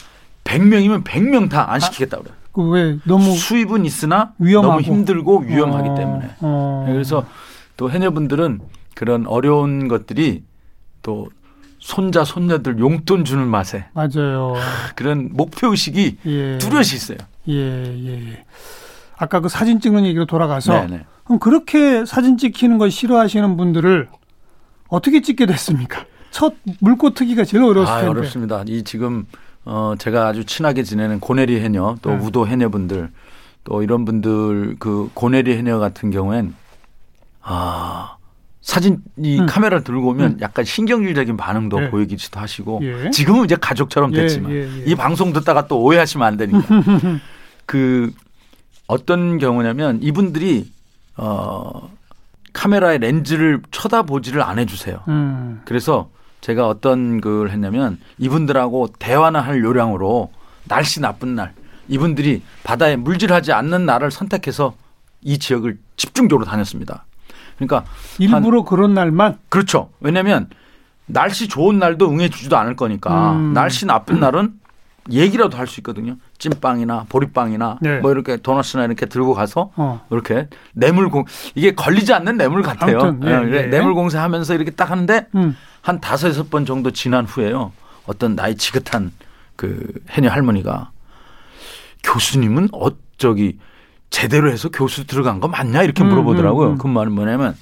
[0.44, 2.30] 100명이면 100명 다 안 시키겠다 그래.
[2.52, 4.74] 그왜 너무 수입은 있으나 위험하고.
[4.80, 6.30] 너무 힘들고 위험하기 어, 때문에.
[6.40, 6.84] 어.
[6.88, 7.24] 그래서
[7.76, 8.60] 또 해녀분들은
[8.94, 10.42] 그런 어려운 것들이
[11.02, 11.28] 또
[11.78, 14.54] 손자 손녀들 용돈 주는 맛에 맞아요.
[14.94, 16.58] 그런 목표 의식이 예.
[16.58, 17.18] 뚜렷이 있어요.
[17.48, 18.44] 예, 예.
[19.18, 21.04] 아까 그 사진 찍는 얘기로 돌아가서 네네.
[21.24, 24.08] 그럼 그렇게 사진 찍히는 걸 싫어하시는 분들을
[24.88, 26.04] 어떻게 찍게 됐습니까?
[26.36, 28.10] 첫 물고 트기가 제일 어려웠을 아, 텐데.
[28.10, 28.62] 어렵습니다.
[28.66, 29.24] 이 지금
[29.64, 32.18] 어 제가 아주 친하게 지내는 고내리 해녀 또 네.
[32.18, 33.10] 우도 해녀분들
[33.64, 36.54] 또 이런 분들 그 고내리 해녀 같은 경우엔
[37.40, 38.18] 아
[38.60, 39.46] 사진 이 음.
[39.46, 40.38] 카메라를 들고 오면 음.
[40.42, 41.88] 약간 신경질적인 반응도 예.
[41.88, 43.10] 보이기도 하시고 예.
[43.10, 44.84] 지금은 이제 가족처럼 예, 됐지만 예, 예.
[44.84, 46.60] 이 방송 듣다가 또 오해하시면 안 되니까
[47.64, 48.12] 그
[48.86, 50.70] 어떤 경우냐면 이분들이
[51.16, 51.90] 어
[52.52, 55.02] 카메라의 렌즈를 쳐다보지를 안 해주세요.
[55.08, 55.62] 음.
[55.64, 56.10] 그래서
[56.46, 60.30] 제가 어떤 걸 했냐면 이분들하고 대화나 할 요량으로
[60.68, 61.52] 날씨 나쁜 날
[61.88, 64.74] 이분들이 바다에 물질하지 않는 날을 선택해서
[65.22, 67.04] 이 지역을 집중적으로 다녔습니다.
[67.56, 67.84] 그러니까
[68.20, 69.90] 일부러 그런 날만 그렇죠.
[69.98, 70.48] 왜냐하면
[71.06, 73.52] 날씨 좋은 날도 응해주지도 않을 거니까 음.
[73.52, 74.52] 날씨 나쁜 날은
[75.10, 76.16] 얘기라도 할 수 있거든요.
[76.38, 77.98] 찐빵이나 보리빵이나 네.
[77.98, 80.04] 뭐 이렇게 도넛이나 이렇게 들고 가서 어.
[80.10, 81.24] 이렇게 뇌물공
[81.56, 83.00] 이게 걸리지 않는 뇌물 같아요.
[83.00, 83.66] 아무튼, 예, 예, 그래, 예.
[83.66, 85.56] 뇌물공사하면서 이렇게 딱 하는데 음.
[85.86, 87.70] 한 다섯 여섯 번 정도 지난 후에요.
[88.06, 89.12] 어떤 나이 지긋한
[89.54, 90.90] 그 해녀 할머니가
[92.02, 92.88] 교수님은 어
[93.18, 93.56] 저기
[94.10, 96.66] 제대로 해서 교수 들어간 거 맞냐 이렇게 음, 물어보더라고요.
[96.66, 96.78] 음, 음.
[96.78, 97.56] 그 말은 뭐냐면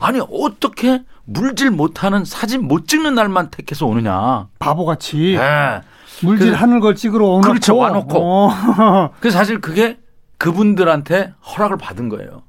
[0.00, 4.48] 아니 어떻게 물질 못하는 사진 못 찍는 날만 택해서 오느냐.
[4.58, 5.80] 바보같이 예.
[6.22, 8.18] 물질 그래서- 하늘 걸 찍으러 오놓고 그렇죠, 와놓고.
[8.22, 9.10] 어.
[9.18, 9.98] 그래서 사실 그게
[10.36, 12.42] 그분들한테 허락을 받은 거예요.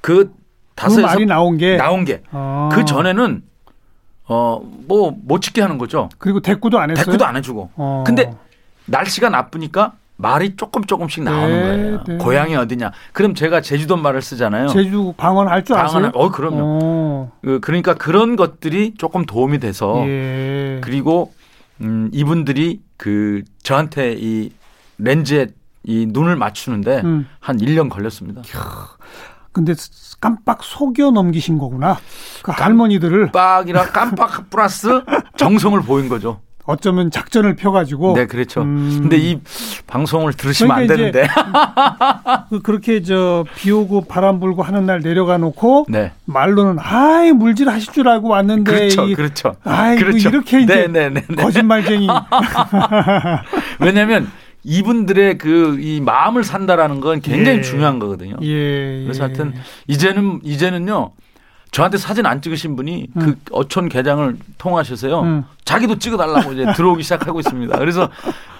[0.00, 0.32] 그그
[0.74, 2.70] 다섯 여섯 말이 나온 게 나온 게그 어.
[2.86, 3.42] 전에는
[4.26, 6.08] 어뭐못 찍게 하는 거죠.
[6.18, 7.04] 그리고 대꾸도 안 했어요.
[7.04, 7.70] 대꾸도 안 해주고.
[7.76, 8.04] 어.
[8.06, 8.32] 근데
[8.86, 12.04] 날씨가 나쁘니까 말이 조금 조금씩 나오는 네, 거예요.
[12.06, 12.16] 네.
[12.16, 12.90] 고향이 어디냐.
[13.12, 14.68] 그럼 제가 제주도 말을 쓰잖아요.
[14.68, 16.10] 제주 방언 할줄 아세요?
[16.14, 16.58] 어 그럼요.
[16.82, 17.32] 어.
[17.42, 20.80] 그- 그러니까 그런 것들이 조금 도움이 돼서 예.
[20.82, 21.32] 그리고
[21.82, 24.50] 음 이분들이 그 저한테 이
[24.98, 25.48] 렌즈에
[25.84, 27.28] 이 눈을 맞추는데 음.
[27.38, 28.42] 한 1년 걸렸습니다.
[29.56, 29.72] 근데
[30.20, 31.96] 깜빡 속여 넘기신 거구나.
[32.42, 35.00] 그 할머니들을 깜빡이라 깜빡 플러스
[35.38, 36.40] 정성을 보인 거죠.
[36.68, 38.60] 어쩌면 작전을 펴가지고 네, 그렇죠.
[38.62, 38.98] 음.
[39.02, 39.40] 근데 이
[39.86, 41.34] 방송을 들으시면 안 그러니까 이제 되는데.
[42.50, 46.12] 그- 그렇게 저 비 오고 바람 불고 하는 날 내려가 놓고 네.
[46.26, 49.04] 말로는 아이 물질 하실 줄 알고 왔는데 그렇죠.
[49.06, 49.54] 이- 그렇죠.
[49.64, 50.28] 아이고 그렇죠.
[50.28, 51.34] 이렇게 이제 네, 네, 네, 네.
[51.42, 52.08] 거짓말쟁이
[53.80, 54.30] 왜냐면
[54.66, 57.62] 이분들의 그 이 마음을 산다라는 건 굉장히 예.
[57.62, 58.36] 중요한 거거든요.
[58.42, 59.02] 예.
[59.04, 59.26] 그래서 예.
[59.26, 59.54] 하여튼
[59.86, 61.12] 이제는 이제는요.
[61.72, 65.20] 저한테 사진 안 찍으신 분이 그 어촌 계장을 통하셔서요.
[65.20, 65.44] 음.
[65.64, 67.78] 자기도 찍어달라고 이제 들어오기 시작하고 있습니다.
[67.78, 68.08] 그래서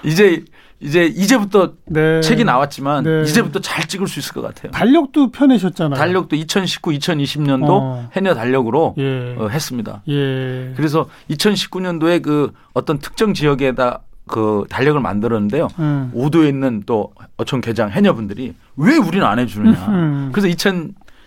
[0.05, 0.45] 이제
[0.81, 2.21] 이제 이제부터 네.
[2.21, 3.23] 책이 나왔지만 네.
[3.23, 4.71] 이제부터 잘 찍을 수 있을 것 같아요.
[4.73, 5.99] 달력도 펴내셨잖아요.
[5.99, 8.11] 달력도 2019, 2020년도 어.
[8.15, 9.35] 해녀 달력으로 예.
[9.39, 10.03] 어, 했습니다.
[10.09, 10.73] 예.
[10.77, 15.69] 그래서 2019년도에 그 어떤 특정 지역에다 그 달력을 만들었는데요.
[15.79, 16.11] 음.
[16.15, 19.87] 우도에 있는 또 어촌 계장 해녀분들이 왜 우리는 안 해주느냐.
[19.89, 20.31] 음.
[20.33, 20.49] 그래서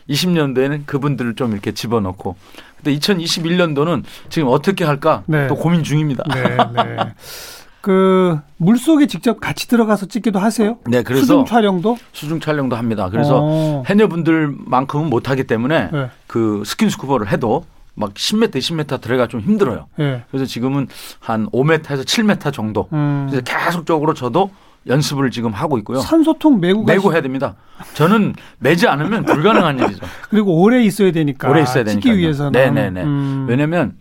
[0.07, 2.35] 2020년도에는 그분들을 좀 이렇게 집어넣고,
[2.77, 5.47] 근데 2021년도는 지금 어떻게 할까 네.
[5.47, 6.23] 또 고민 중입니다.
[6.33, 6.97] 네, 네.
[7.81, 10.77] 그 물속에 직접 같이 들어가서 찍기도 하세요?
[10.85, 11.97] 네, 그래서 수중 촬영도?
[12.11, 13.09] 수중 촬영도 합니다.
[13.09, 13.83] 그래서 어.
[13.87, 16.09] 해녀분들만큼은 못하기 때문에 네.
[16.27, 17.65] 그 스킨스쿠버를 해도
[17.99, 19.87] 막 10m, 20m 들어가 좀 힘들어요.
[19.99, 20.23] 예.
[20.31, 20.87] 그래서 지금은
[21.19, 22.87] 한 5m에서 7m 정도.
[22.93, 23.27] 음.
[23.29, 24.51] 그래서 계속적으로 저도
[24.87, 25.99] 연습을 지금 하고 있고요.
[25.99, 27.55] 산소통 메고 메고 가시- 해야 됩니다.
[27.95, 30.05] 저는 매지 않으면 불가능한 일이죠.
[30.29, 32.01] 그리고 오래 있어야 되니까 오래 있어야 되니까.
[32.01, 33.03] 찍기 위해서는 네네네.
[33.03, 33.45] 음.
[33.49, 33.97] 왜냐면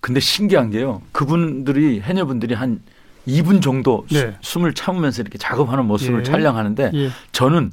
[0.00, 1.02] 근데 신기한 게요.
[1.12, 2.80] 그분들이 해녀분들이 한
[3.28, 4.34] 2분 정도 수- 네.
[4.40, 6.22] 숨을 참으면서 이렇게 작업하는 모습을 예.
[6.24, 7.10] 촬영하는데 예.
[7.32, 7.70] 저는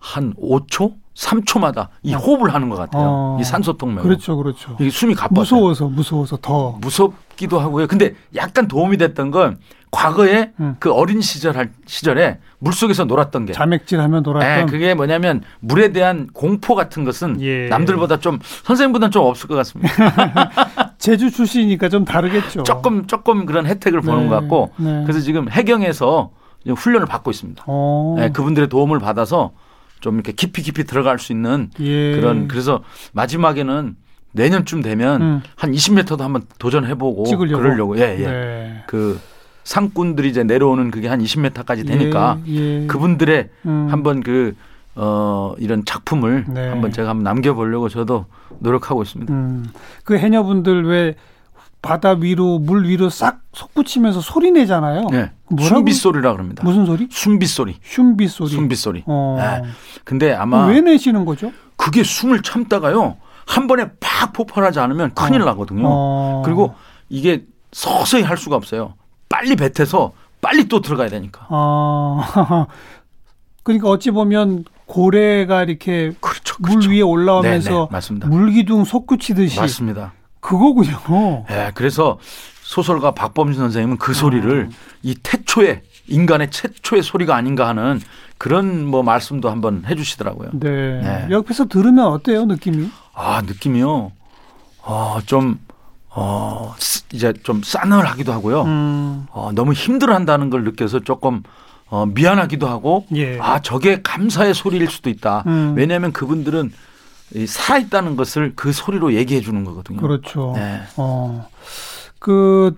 [0.00, 3.02] 한 5초, 3초마다 이 호흡을 하는 것 같아요.
[3.04, 3.38] 어.
[3.40, 4.02] 이 산소통 메고.
[4.06, 4.76] 그렇죠, 그렇죠.
[4.80, 5.40] 이게 숨이 가빠져.
[5.40, 7.86] 무서워서 무서워서 더 무섭기도 하고요.
[7.86, 9.58] 근데 약간 도움이 됐던 건
[9.90, 10.76] 과거에 음.
[10.78, 13.52] 그 어린 시절 할 시절에 물 속에서 놀았던 게.
[13.52, 17.66] 자맥질하면 네, 놀았던 그게 뭐냐면 물에 대한 공포 같은 것은 예.
[17.68, 19.92] 남들보다 좀 선생님보다는 좀 없을 것 같습니다.
[20.98, 22.62] 제주 출신이니까 좀 다르겠죠.
[22.62, 25.02] 조금 조금 그런 혜택을 보는 네, 것 같고 네.
[25.02, 26.30] 그래서 지금 해경에서
[26.68, 27.64] 훈련을 받고 있습니다.
[27.66, 28.14] 어.
[28.16, 29.50] 네, 그분들의 도움을 받아서
[30.00, 32.16] 좀 이렇게 깊이 깊이 들어갈 수 있는 예.
[32.16, 32.82] 그런 그래서
[33.12, 33.96] 마지막에는
[34.32, 35.42] 내년쯤 되면 음.
[35.56, 37.62] 한 20m도 한번 도전해보고 찍으려고.
[37.62, 38.26] 그러려고 예, 예.
[38.26, 38.84] 네.
[38.86, 39.20] 그
[39.64, 42.86] 상꾼들이 이제 내려오는 그게 한 20m까지 되니까 예, 예.
[42.86, 43.88] 그분들의 음.
[43.90, 44.54] 한번 그
[44.94, 46.68] 어, 이런 작품을 네.
[46.68, 48.26] 한번 제가 한번 남겨보려고 저도
[48.58, 49.32] 노력하고 있습니다.
[49.32, 49.66] 음.
[50.04, 51.14] 그 해녀분들 왜
[51.82, 55.08] 바다 위로 물 위로 싹 솟구치면서 소리 내잖아요.
[55.10, 55.32] 네.
[55.48, 55.76] 뭐라고?
[55.76, 56.62] 순빗소리라 그럽니다.
[56.62, 57.08] 무슨 소리?
[57.10, 57.78] 순빗소리.
[57.82, 58.50] 슌비 소리.
[58.50, 59.04] 순빗소리.
[59.06, 59.36] 어.
[59.38, 59.68] 네.
[60.04, 61.52] 근데 아마 왜 내시는 거죠?
[61.76, 63.16] 그게 숨을 참다가요.
[63.46, 65.46] 한 번에 팍 폭발하지 않으면 큰일 어.
[65.46, 65.82] 나거든요.
[65.86, 66.42] 어.
[66.44, 66.74] 그리고
[67.08, 68.94] 이게 서서히 할 수가 없어요.
[69.28, 71.46] 빨리 뱉어서 빨리 또 들어가야 되니까.
[71.48, 72.66] 어.
[73.62, 76.56] 그러니까 어찌 보면 고래가 이렇게 그렇죠.
[76.58, 78.28] 물 위에 올라오면서 네, 네, 맞습니다.
[78.28, 80.12] 물기둥 솟구치듯이 맞습니다.
[80.40, 81.44] 그거군요.
[81.50, 82.18] 예, 그래서
[82.62, 84.14] 소설가 박범진 선생님은 그 아.
[84.14, 84.68] 소리를
[85.02, 88.00] 이 태초의 인간의 최초의 소리가 아닌가 하는
[88.38, 90.50] 그런 뭐 말씀도 한번 해주시더라고요.
[90.54, 91.00] 네.
[91.00, 91.26] 네.
[91.30, 92.90] 옆에서 들으면 어때요, 느낌이?
[93.14, 94.12] 아 느낌이요.
[94.82, 95.58] 어좀
[96.12, 98.62] 어, 쓰- 이제 좀 싸늘하기도 하고요.
[98.62, 101.42] 음, 어, 너무 힘들어한다는 걸 느껴서 조금
[101.88, 103.38] 어, 미안하기도 하고 예.
[103.40, 105.44] 아 저게 감사의 소리일 수도 있다.
[105.46, 105.74] 음.
[105.76, 106.72] 왜냐하면 그분들은 이
[107.46, 110.00] 살아있다는 것을 그 소리로 얘기해 주는 거거든요.
[110.00, 110.52] 그렇죠.
[110.56, 110.80] 네.
[110.96, 111.48] 어,
[112.18, 112.76] 그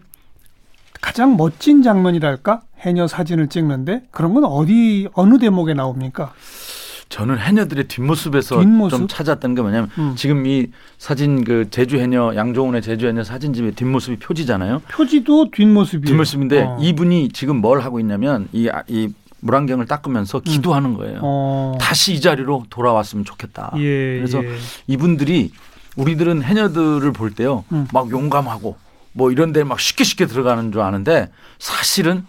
[1.00, 2.62] 가장 멋진 장면이랄까?
[2.80, 6.32] 해녀 사진을 찍는데 그런 건 어디 어느 대목에 나옵니까?
[7.08, 8.98] 저는 해녀들의 뒷모습에서 뒷모습?
[8.98, 10.14] 좀 찾았던 게 뭐냐면 음.
[10.16, 14.80] 지금 이 사진 그 제주 해녀 양종훈의 제주 해녀 사진집의 뒷모습이 표지잖아요.
[14.90, 16.06] 표지도 뒷모습이에요.
[16.06, 16.78] 뒷모습인데 어.
[16.80, 19.12] 이분이 지금 뭘 하고 있냐면 이, 아- 이
[19.42, 21.16] 물안경을 닦으면서 기도하는 거예요.
[21.16, 21.20] 음.
[21.22, 21.78] 어.
[21.80, 23.72] 다시 이 자리로 돌아왔으면 좋겠다.
[23.76, 24.56] 예, 그래서 예.
[24.86, 25.52] 이분들이
[25.96, 27.86] 우리들은 해녀들을 볼 때요, 음.
[27.92, 28.76] 막 용감하고
[29.12, 32.24] 뭐 이런 데 막 쉽게 쉽게 들어가는 줄 아는데 사실은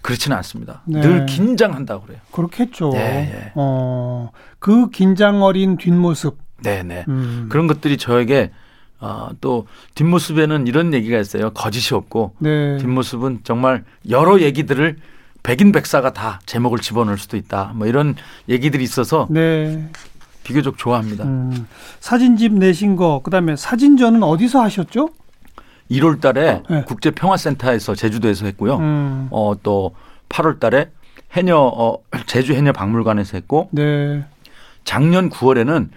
[0.00, 0.82] 그렇지는 않습니다.
[0.86, 1.00] 네.
[1.00, 2.20] 늘 긴장한다고 그래요.
[2.30, 2.92] 그렇겠죠.
[2.94, 3.52] 예, 예.
[3.56, 6.38] 어, 그 긴장 어린 뒷모습.
[6.62, 7.04] 네, 네.
[7.08, 7.46] 음.
[7.50, 8.52] 그런 것들이 저에게
[9.00, 11.50] 어, 또 뒷모습에는 이런 얘기가 있어요.
[11.50, 12.78] 거짓이 없고 네.
[12.78, 14.96] 뒷모습은 정말 여러 얘기들을
[15.44, 17.72] 백인 백사가 다 제목을 집어넣을 수도 있다.
[17.74, 18.16] 뭐 이런
[18.48, 19.88] 얘기들이 있어서 네.
[20.42, 21.24] 비교적 좋아합니다.
[21.24, 21.66] 음,
[22.00, 25.10] 사진집 내신 거, 그다음에 사진전은 어디서 하셨죠?
[25.90, 26.84] 1월 달에 네.
[26.86, 28.76] 국제 평화 센터에서 제주도에서 했고요.
[28.76, 29.94] 음, 어, 또
[30.30, 30.90] 8월 달에
[31.34, 34.24] 해녀 어, 제주 해녀 박물관에서 했고 네.
[34.84, 35.88] 작년 9월에는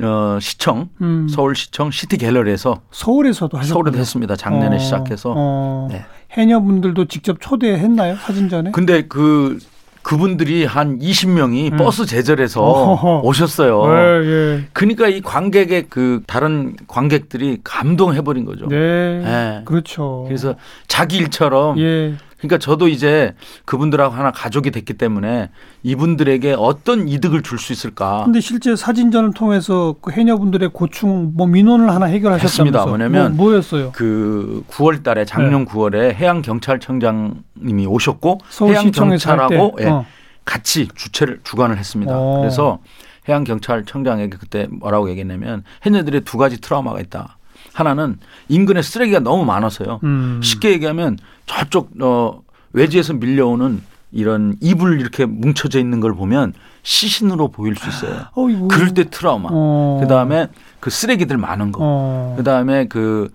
[0.00, 3.72] 어, 시청 음, 서울시청 시티 갤러리에서 서울에서도 하셨군요.
[3.74, 4.36] 서울에도 했습니다.
[4.36, 5.34] 작년에 어, 시작해서.
[5.36, 6.04] 어, 네.
[6.32, 8.16] 해녀분들도 직접 초대했나요?
[8.16, 8.70] 사진전에?
[8.72, 9.58] 근데 그
[10.02, 11.76] 그분들이 한 20명이 음.
[11.76, 13.20] 버스 제절해서 어허허.
[13.20, 13.84] 오셨어요.
[13.86, 14.64] 예, 예.
[14.72, 18.66] 그러니까 이 관객의 그 다른 관객들이 감동해 버린 거죠.
[18.66, 19.20] 네.
[19.22, 19.62] 네.
[19.64, 20.24] 그렇죠.
[20.26, 20.56] 그래서
[20.88, 22.14] 자기 일처럼 예.
[22.42, 25.50] 그러니까 저도 이제 그분들하고 하나 가족이 됐기 때문에
[25.84, 31.90] 이분들에게 어떤 이득을 줄 수 있을까 근데 실제 사진전을 통해서 그 해녀분들의 고충 뭐 민원을
[31.90, 32.86] 하나 해결하셨다면서 했습니다.
[32.86, 38.90] 뭐냐면 뭐, 였어요 그 9월 달에 작년 9월에 해양 경찰청장님이 오셨고 해양 네.
[38.90, 40.04] 경찰하고 예, 어.
[40.44, 42.12] 같이 주최를 주관을 했습니다.
[42.16, 42.40] 어.
[42.40, 42.80] 그래서
[43.28, 47.36] 해양 경찰청장에게 그때 뭐라고 얘기했냐면 해녀들의 두 가지 트라우마가 있다.
[47.72, 50.00] 하나는 인근에 쓰레기가 너무 많아서요.
[50.02, 50.40] 음.
[50.42, 51.16] 쉽게 얘기하면
[51.52, 52.40] 저쪽 어
[52.72, 58.26] 외지에서 밀려오는 이런 이불 이렇게 뭉쳐져 있는 걸 보면 시신으로 보일 수 있어요.
[58.34, 58.68] 어이구.
[58.68, 59.48] 그럴 때 트라우마.
[59.52, 59.98] 어.
[60.02, 60.48] 그다음에
[60.80, 61.78] 그 쓰레기들 많은 거.
[61.82, 62.34] 어.
[62.36, 63.30] 그다음에 그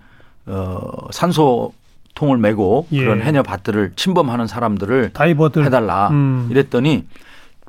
[0.46, 1.72] 어, 산소
[2.14, 3.00] 통을 메고 예.
[3.00, 6.48] 그런 해녀 밭들을 침범하는 사람들을 다이버들 해달라 음.
[6.50, 7.06] 이랬더니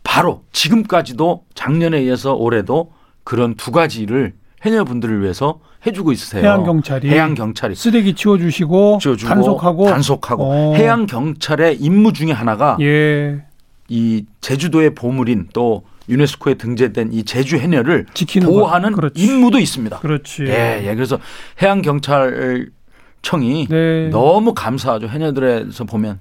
[0.04, 2.92] 바로 지금까지도 작년에 이어서 올해도
[3.24, 4.34] 그런 두 가지를
[4.66, 6.44] 해녀분들을 위해서 해주고 있으세요.
[6.44, 10.76] 해양 경찰이 해양 경찰이 쓰레기 치워주시고 지어주고 단속하고 단속하고 어.
[10.76, 13.50] 해양 경찰의 임무 중에 하나가 예
[13.90, 18.06] 이 제주도의 보물인 또 유네스코에 등재된 이 제주 해녀를.
[18.46, 18.94] 보호하는.
[19.16, 20.00] 임무도 있습니다.
[20.00, 20.96] 그렇지 예, 예.
[20.96, 21.20] 그래서
[21.62, 24.10] 해양 경찰청이 네.
[24.10, 25.08] 너무 감사하죠.
[25.08, 26.20] 해녀들에서 보면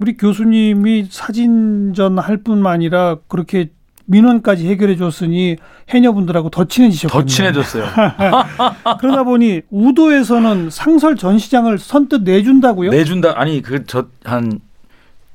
[0.00, 3.70] 우리 교수님이 사진전 할 뿐만 아니라 그렇게
[4.06, 5.56] 민원까지 해결해 줬으니
[5.88, 7.22] 해녀분들하고 더 친해지셨군요.
[7.22, 7.84] 더 친해졌어요.
[9.00, 12.90] 그러다 보니 우도에서는 상설 전시장을 선뜻 내준다고요?
[12.90, 13.32] 내준다.
[13.36, 14.60] 아니 그 저 한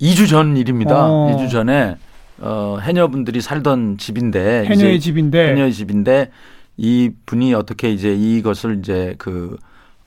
[0.02, 1.08] 2주 전 일입니다.
[1.08, 1.36] 어.
[1.38, 1.98] 2주 전에
[2.40, 6.32] 어, 해녀분들이 살던 집인데 해녀의 집인데 해녀의 집인데
[6.78, 9.58] 이 분이 어떻게 이제 이것을 이제 그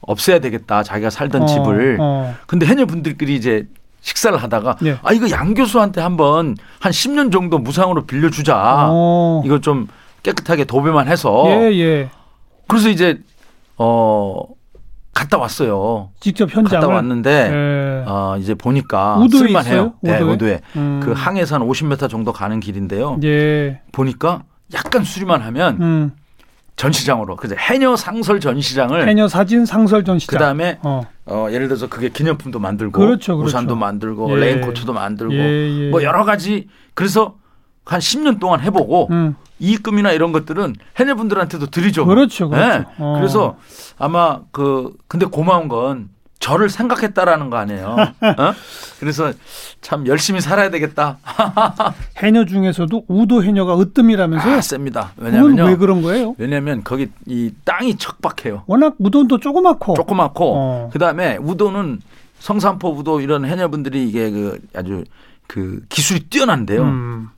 [0.00, 0.82] 없애야 되겠다.
[0.82, 1.98] 자기가 살던 어, 집을.
[2.00, 2.34] 어.
[2.46, 3.66] 근데 해녀분들끼리 이제
[4.02, 4.98] 식사를 하다가 예.
[5.02, 8.88] 아 이거 양 교수한테 한번 한 10년 정도 무상으로 빌려주자.
[8.90, 9.42] 어.
[9.46, 9.86] 이거 좀
[10.22, 12.10] 깨끗하게 도배만 해서 예, 예.
[12.68, 13.20] 그래서 이제
[13.76, 14.42] 어
[15.14, 16.10] 갔다 왔어요.
[16.20, 18.04] 직접 현장을 갔다 왔는데 예.
[18.06, 19.94] 어 이제 보니까 우도에 쓸만해요.
[20.02, 20.32] 네, 우도에?
[20.32, 20.60] 우도에.
[20.76, 21.00] 음.
[21.02, 23.18] 그한 50m 정도 가는 길인데요.
[23.22, 23.80] 예.
[23.92, 24.42] 보니까
[24.74, 26.12] 약간 수리만 하면 음.
[26.76, 30.38] 전시장으로 그래서 해녀 상설 전시장을 해녀 사진 상설 전시장.
[30.38, 31.02] 그다음에 어.
[31.26, 33.46] 어 예를 들어서 그게 기념품도 만들고 그렇죠, 그렇죠.
[33.46, 34.40] 우산도 만들고 예.
[34.40, 35.90] 레인코트도 만들고 예, 예.
[35.90, 37.36] 뭐 여러 가지 그래서
[37.84, 39.36] 한 10년 동안 해보고 음.
[39.58, 42.06] 이익금이나 이런 것들은 해녀분들한테도 드리죠.
[42.06, 42.78] 그렇죠, 그렇죠.
[42.78, 42.84] 네.
[42.98, 43.14] 어.
[43.16, 43.56] 그래서
[43.98, 46.08] 아마 그 근데 고마운 건
[46.42, 47.86] 저를 생각했다라는 거 아니에요.
[48.20, 48.54] 어?
[48.98, 49.32] 그래서
[49.80, 51.18] 참 열심히 살아야 되겠다.
[52.18, 54.56] 해녀 중에서도 우도 해녀가 으뜸이라면서요?
[54.56, 55.12] 아, 셉니다.
[55.16, 55.66] 왜냐면요.
[55.66, 56.34] 왜 그런 거예요?
[56.38, 58.64] 왜냐면 거기 이 땅이 척박해요.
[58.66, 59.94] 워낙 우도도 조그맣고.
[59.94, 60.90] 조그맣고 어.
[60.92, 62.00] 그다음에 우도는
[62.40, 65.04] 성산포 우도 이런 해녀분들이 이게 그 아주
[65.46, 66.82] 그 기술이 뛰어난데요.
[66.82, 67.28] 음.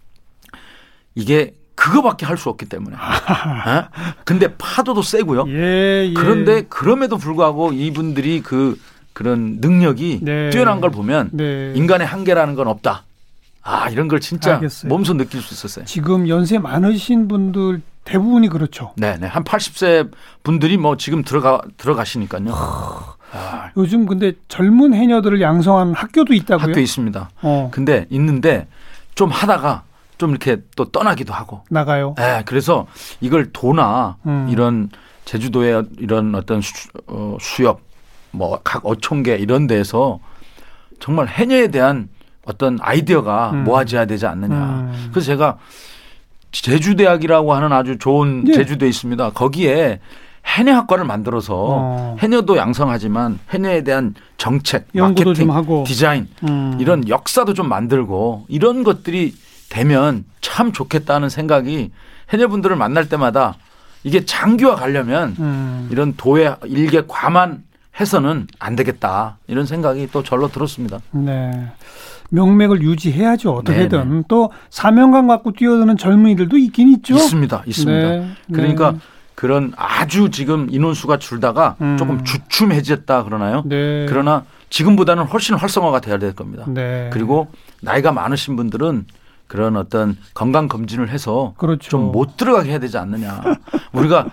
[1.14, 2.96] 이게 그거밖에 할 수 없기 때문에.
[2.96, 3.84] 어?
[4.24, 5.44] 근데 파도도 세고요.
[5.48, 6.14] 예, 예.
[6.14, 8.78] 그런데 그럼에도 불구하고 이분들이 그
[9.14, 10.50] 그런 능력이 네.
[10.50, 11.72] 뛰어난 걸 보면 네.
[11.74, 13.04] 인간의 한계라는 건 없다.
[13.62, 14.90] 아 이런 걸 진짜 알겠어요.
[14.90, 15.86] 몸소 느낄 수 있었어요.
[15.86, 18.92] 지금 연세 많으신 분들 대부분이 그렇죠.
[18.96, 20.10] 네 네 한 80세
[20.42, 22.44] 분들이 뭐 지금 들어가 들어가시니까요.
[23.32, 26.68] 아, 요즘 근데 젊은 해녀들을 양성하는 학교도 있다고요?
[26.68, 27.30] 학교 있습니다.
[27.42, 28.66] 어, 근데 있는데
[29.14, 29.84] 좀 하다가
[30.18, 31.62] 좀 이렇게 또 떠나기도 하고.
[31.70, 32.14] 나가요.
[32.20, 32.86] 예, 그래서
[33.20, 34.46] 이걸 도나 음.
[34.50, 34.90] 이런
[35.24, 36.72] 제주도의 이런 어떤 수,
[37.06, 37.80] 어, 수협
[38.34, 40.18] 뭐 각 어촌계 이런 데서
[41.00, 42.08] 정말 해녀에 대한
[42.44, 43.64] 어떤 아이디어가 음.
[43.64, 44.54] 모아져야 되지 않느냐.
[44.54, 45.08] 음.
[45.10, 45.56] 그래서 제가
[46.52, 48.52] 제주대학이라고 하는 아주 좋은 예.
[48.52, 49.30] 제주대 있습니다.
[49.30, 50.00] 거기에
[50.46, 52.16] 해녀학과를 만들어서 어.
[52.20, 55.84] 해녀도 양성하지만 해녀에 대한 정책, 마케팅, 좀 하고.
[55.86, 56.76] 디자인 음.
[56.78, 59.34] 이런 역사도 좀 만들고 이런 것들이
[59.70, 61.90] 되면 참 좋겠다는 생각이
[62.30, 63.54] 해녀분들을 만날 때마다
[64.04, 65.88] 이게 장기화 가려면 음.
[65.90, 67.64] 이런 도의 일개 과만
[67.98, 70.98] 해서는 안 되겠다 이런 생각이 또 절로 들었습니다.
[71.12, 71.72] 네.
[72.30, 73.52] 명맥을 유지해야죠.
[73.52, 74.22] 어떻게든 네네.
[74.28, 77.14] 또 사명감 갖고 뛰어드는 젊은이들도 있긴 있죠.
[77.14, 78.08] 있습니다, 있습니다.
[78.08, 78.98] 네, 그러니까 네.
[79.34, 81.96] 그런 아주 지금 인원수가 줄다가 음.
[81.96, 83.62] 조금 주춤해졌다 그러나요?
[83.66, 84.06] 네.
[84.08, 86.64] 그러나 지금보다는 훨씬 활성화가 돼야 될 겁니다.
[86.66, 87.10] 네.
[87.12, 87.48] 그리고
[87.80, 89.06] 나이가 많으신 분들은
[89.46, 91.90] 그런 어떤 건강 검진을 해서 그렇죠.
[91.90, 93.42] 좀못 들어가게 해야 되지 않느냐.
[93.92, 94.26] 우리가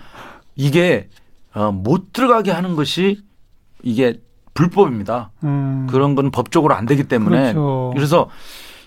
[0.56, 1.08] 이게
[1.54, 3.22] 어, 못 들어가게 하는 것이
[3.82, 4.20] 이게
[4.54, 5.30] 불법입니다.
[5.44, 5.86] 음.
[5.90, 7.92] 그런 건 법적으로 안 되기 때문에 그렇죠.
[7.96, 8.28] 래서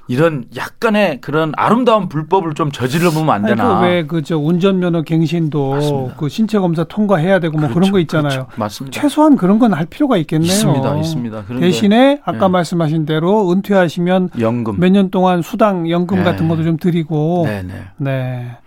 [0.08, 3.79] 이런 약간의 그런 아름다운 불법을 좀 저질러 보면 안 되나.
[3.81, 6.15] 왜그 저 운전면허 갱신도 맞습니다.
[6.15, 8.29] 그 신체 검사 통과해야 되고 뭐 그런거 있잖아요.
[8.45, 8.47] 그렇죠.
[8.55, 9.01] 맞습니다.
[9.01, 10.47] 최소한 그런 건 할 필요가 있겠네요.
[10.47, 10.97] 있습니다.
[10.99, 11.43] 있습니다.
[11.60, 12.47] 대신에 아까 네.
[12.49, 14.79] 말씀하신 대로 은퇴하시면 연금.
[14.79, 16.23] 몇 년 동안 수당 연금 네.
[16.23, 17.63] 같은 것도 좀 드리고 네,
[17.97, 18.58] 네.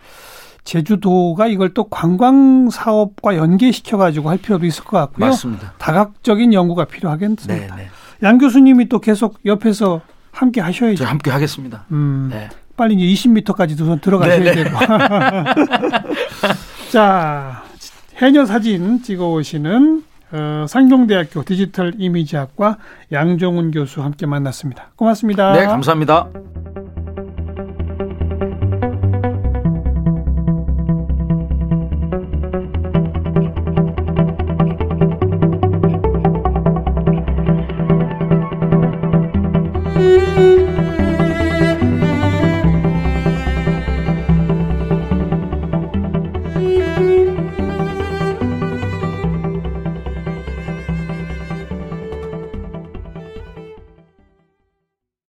[0.68, 0.68] 네.
[0.68, 5.26] 제주도가 이걸 또 관광 사업과 연계시켜 가지고 할 필요도 있을 것 같고요.
[5.26, 5.72] 맞습니다.
[5.78, 7.76] 다각적인 연구가 네, 필요하겠습니다.
[7.76, 7.88] 네.
[8.22, 10.00] 양 교수님이 또 계속 옆에서
[10.30, 10.96] 함께 하셔야죠.
[10.96, 11.84] 저 함께 하겠습니다.
[11.90, 12.48] 음, 네.
[12.76, 14.64] 빨리 이제 20m까지도 좀 들어가셔야 네, 네.
[14.64, 14.78] 되고.
[16.92, 17.62] 자,
[18.16, 22.76] 해녀 사진 찍어 오시는 어, 상경대학교 디지털 이미지학과
[23.10, 24.90] 양종훈 교수 함께 만났습니다.
[24.96, 25.52] 고맙습니다.
[25.52, 26.28] 네, 감사합니다.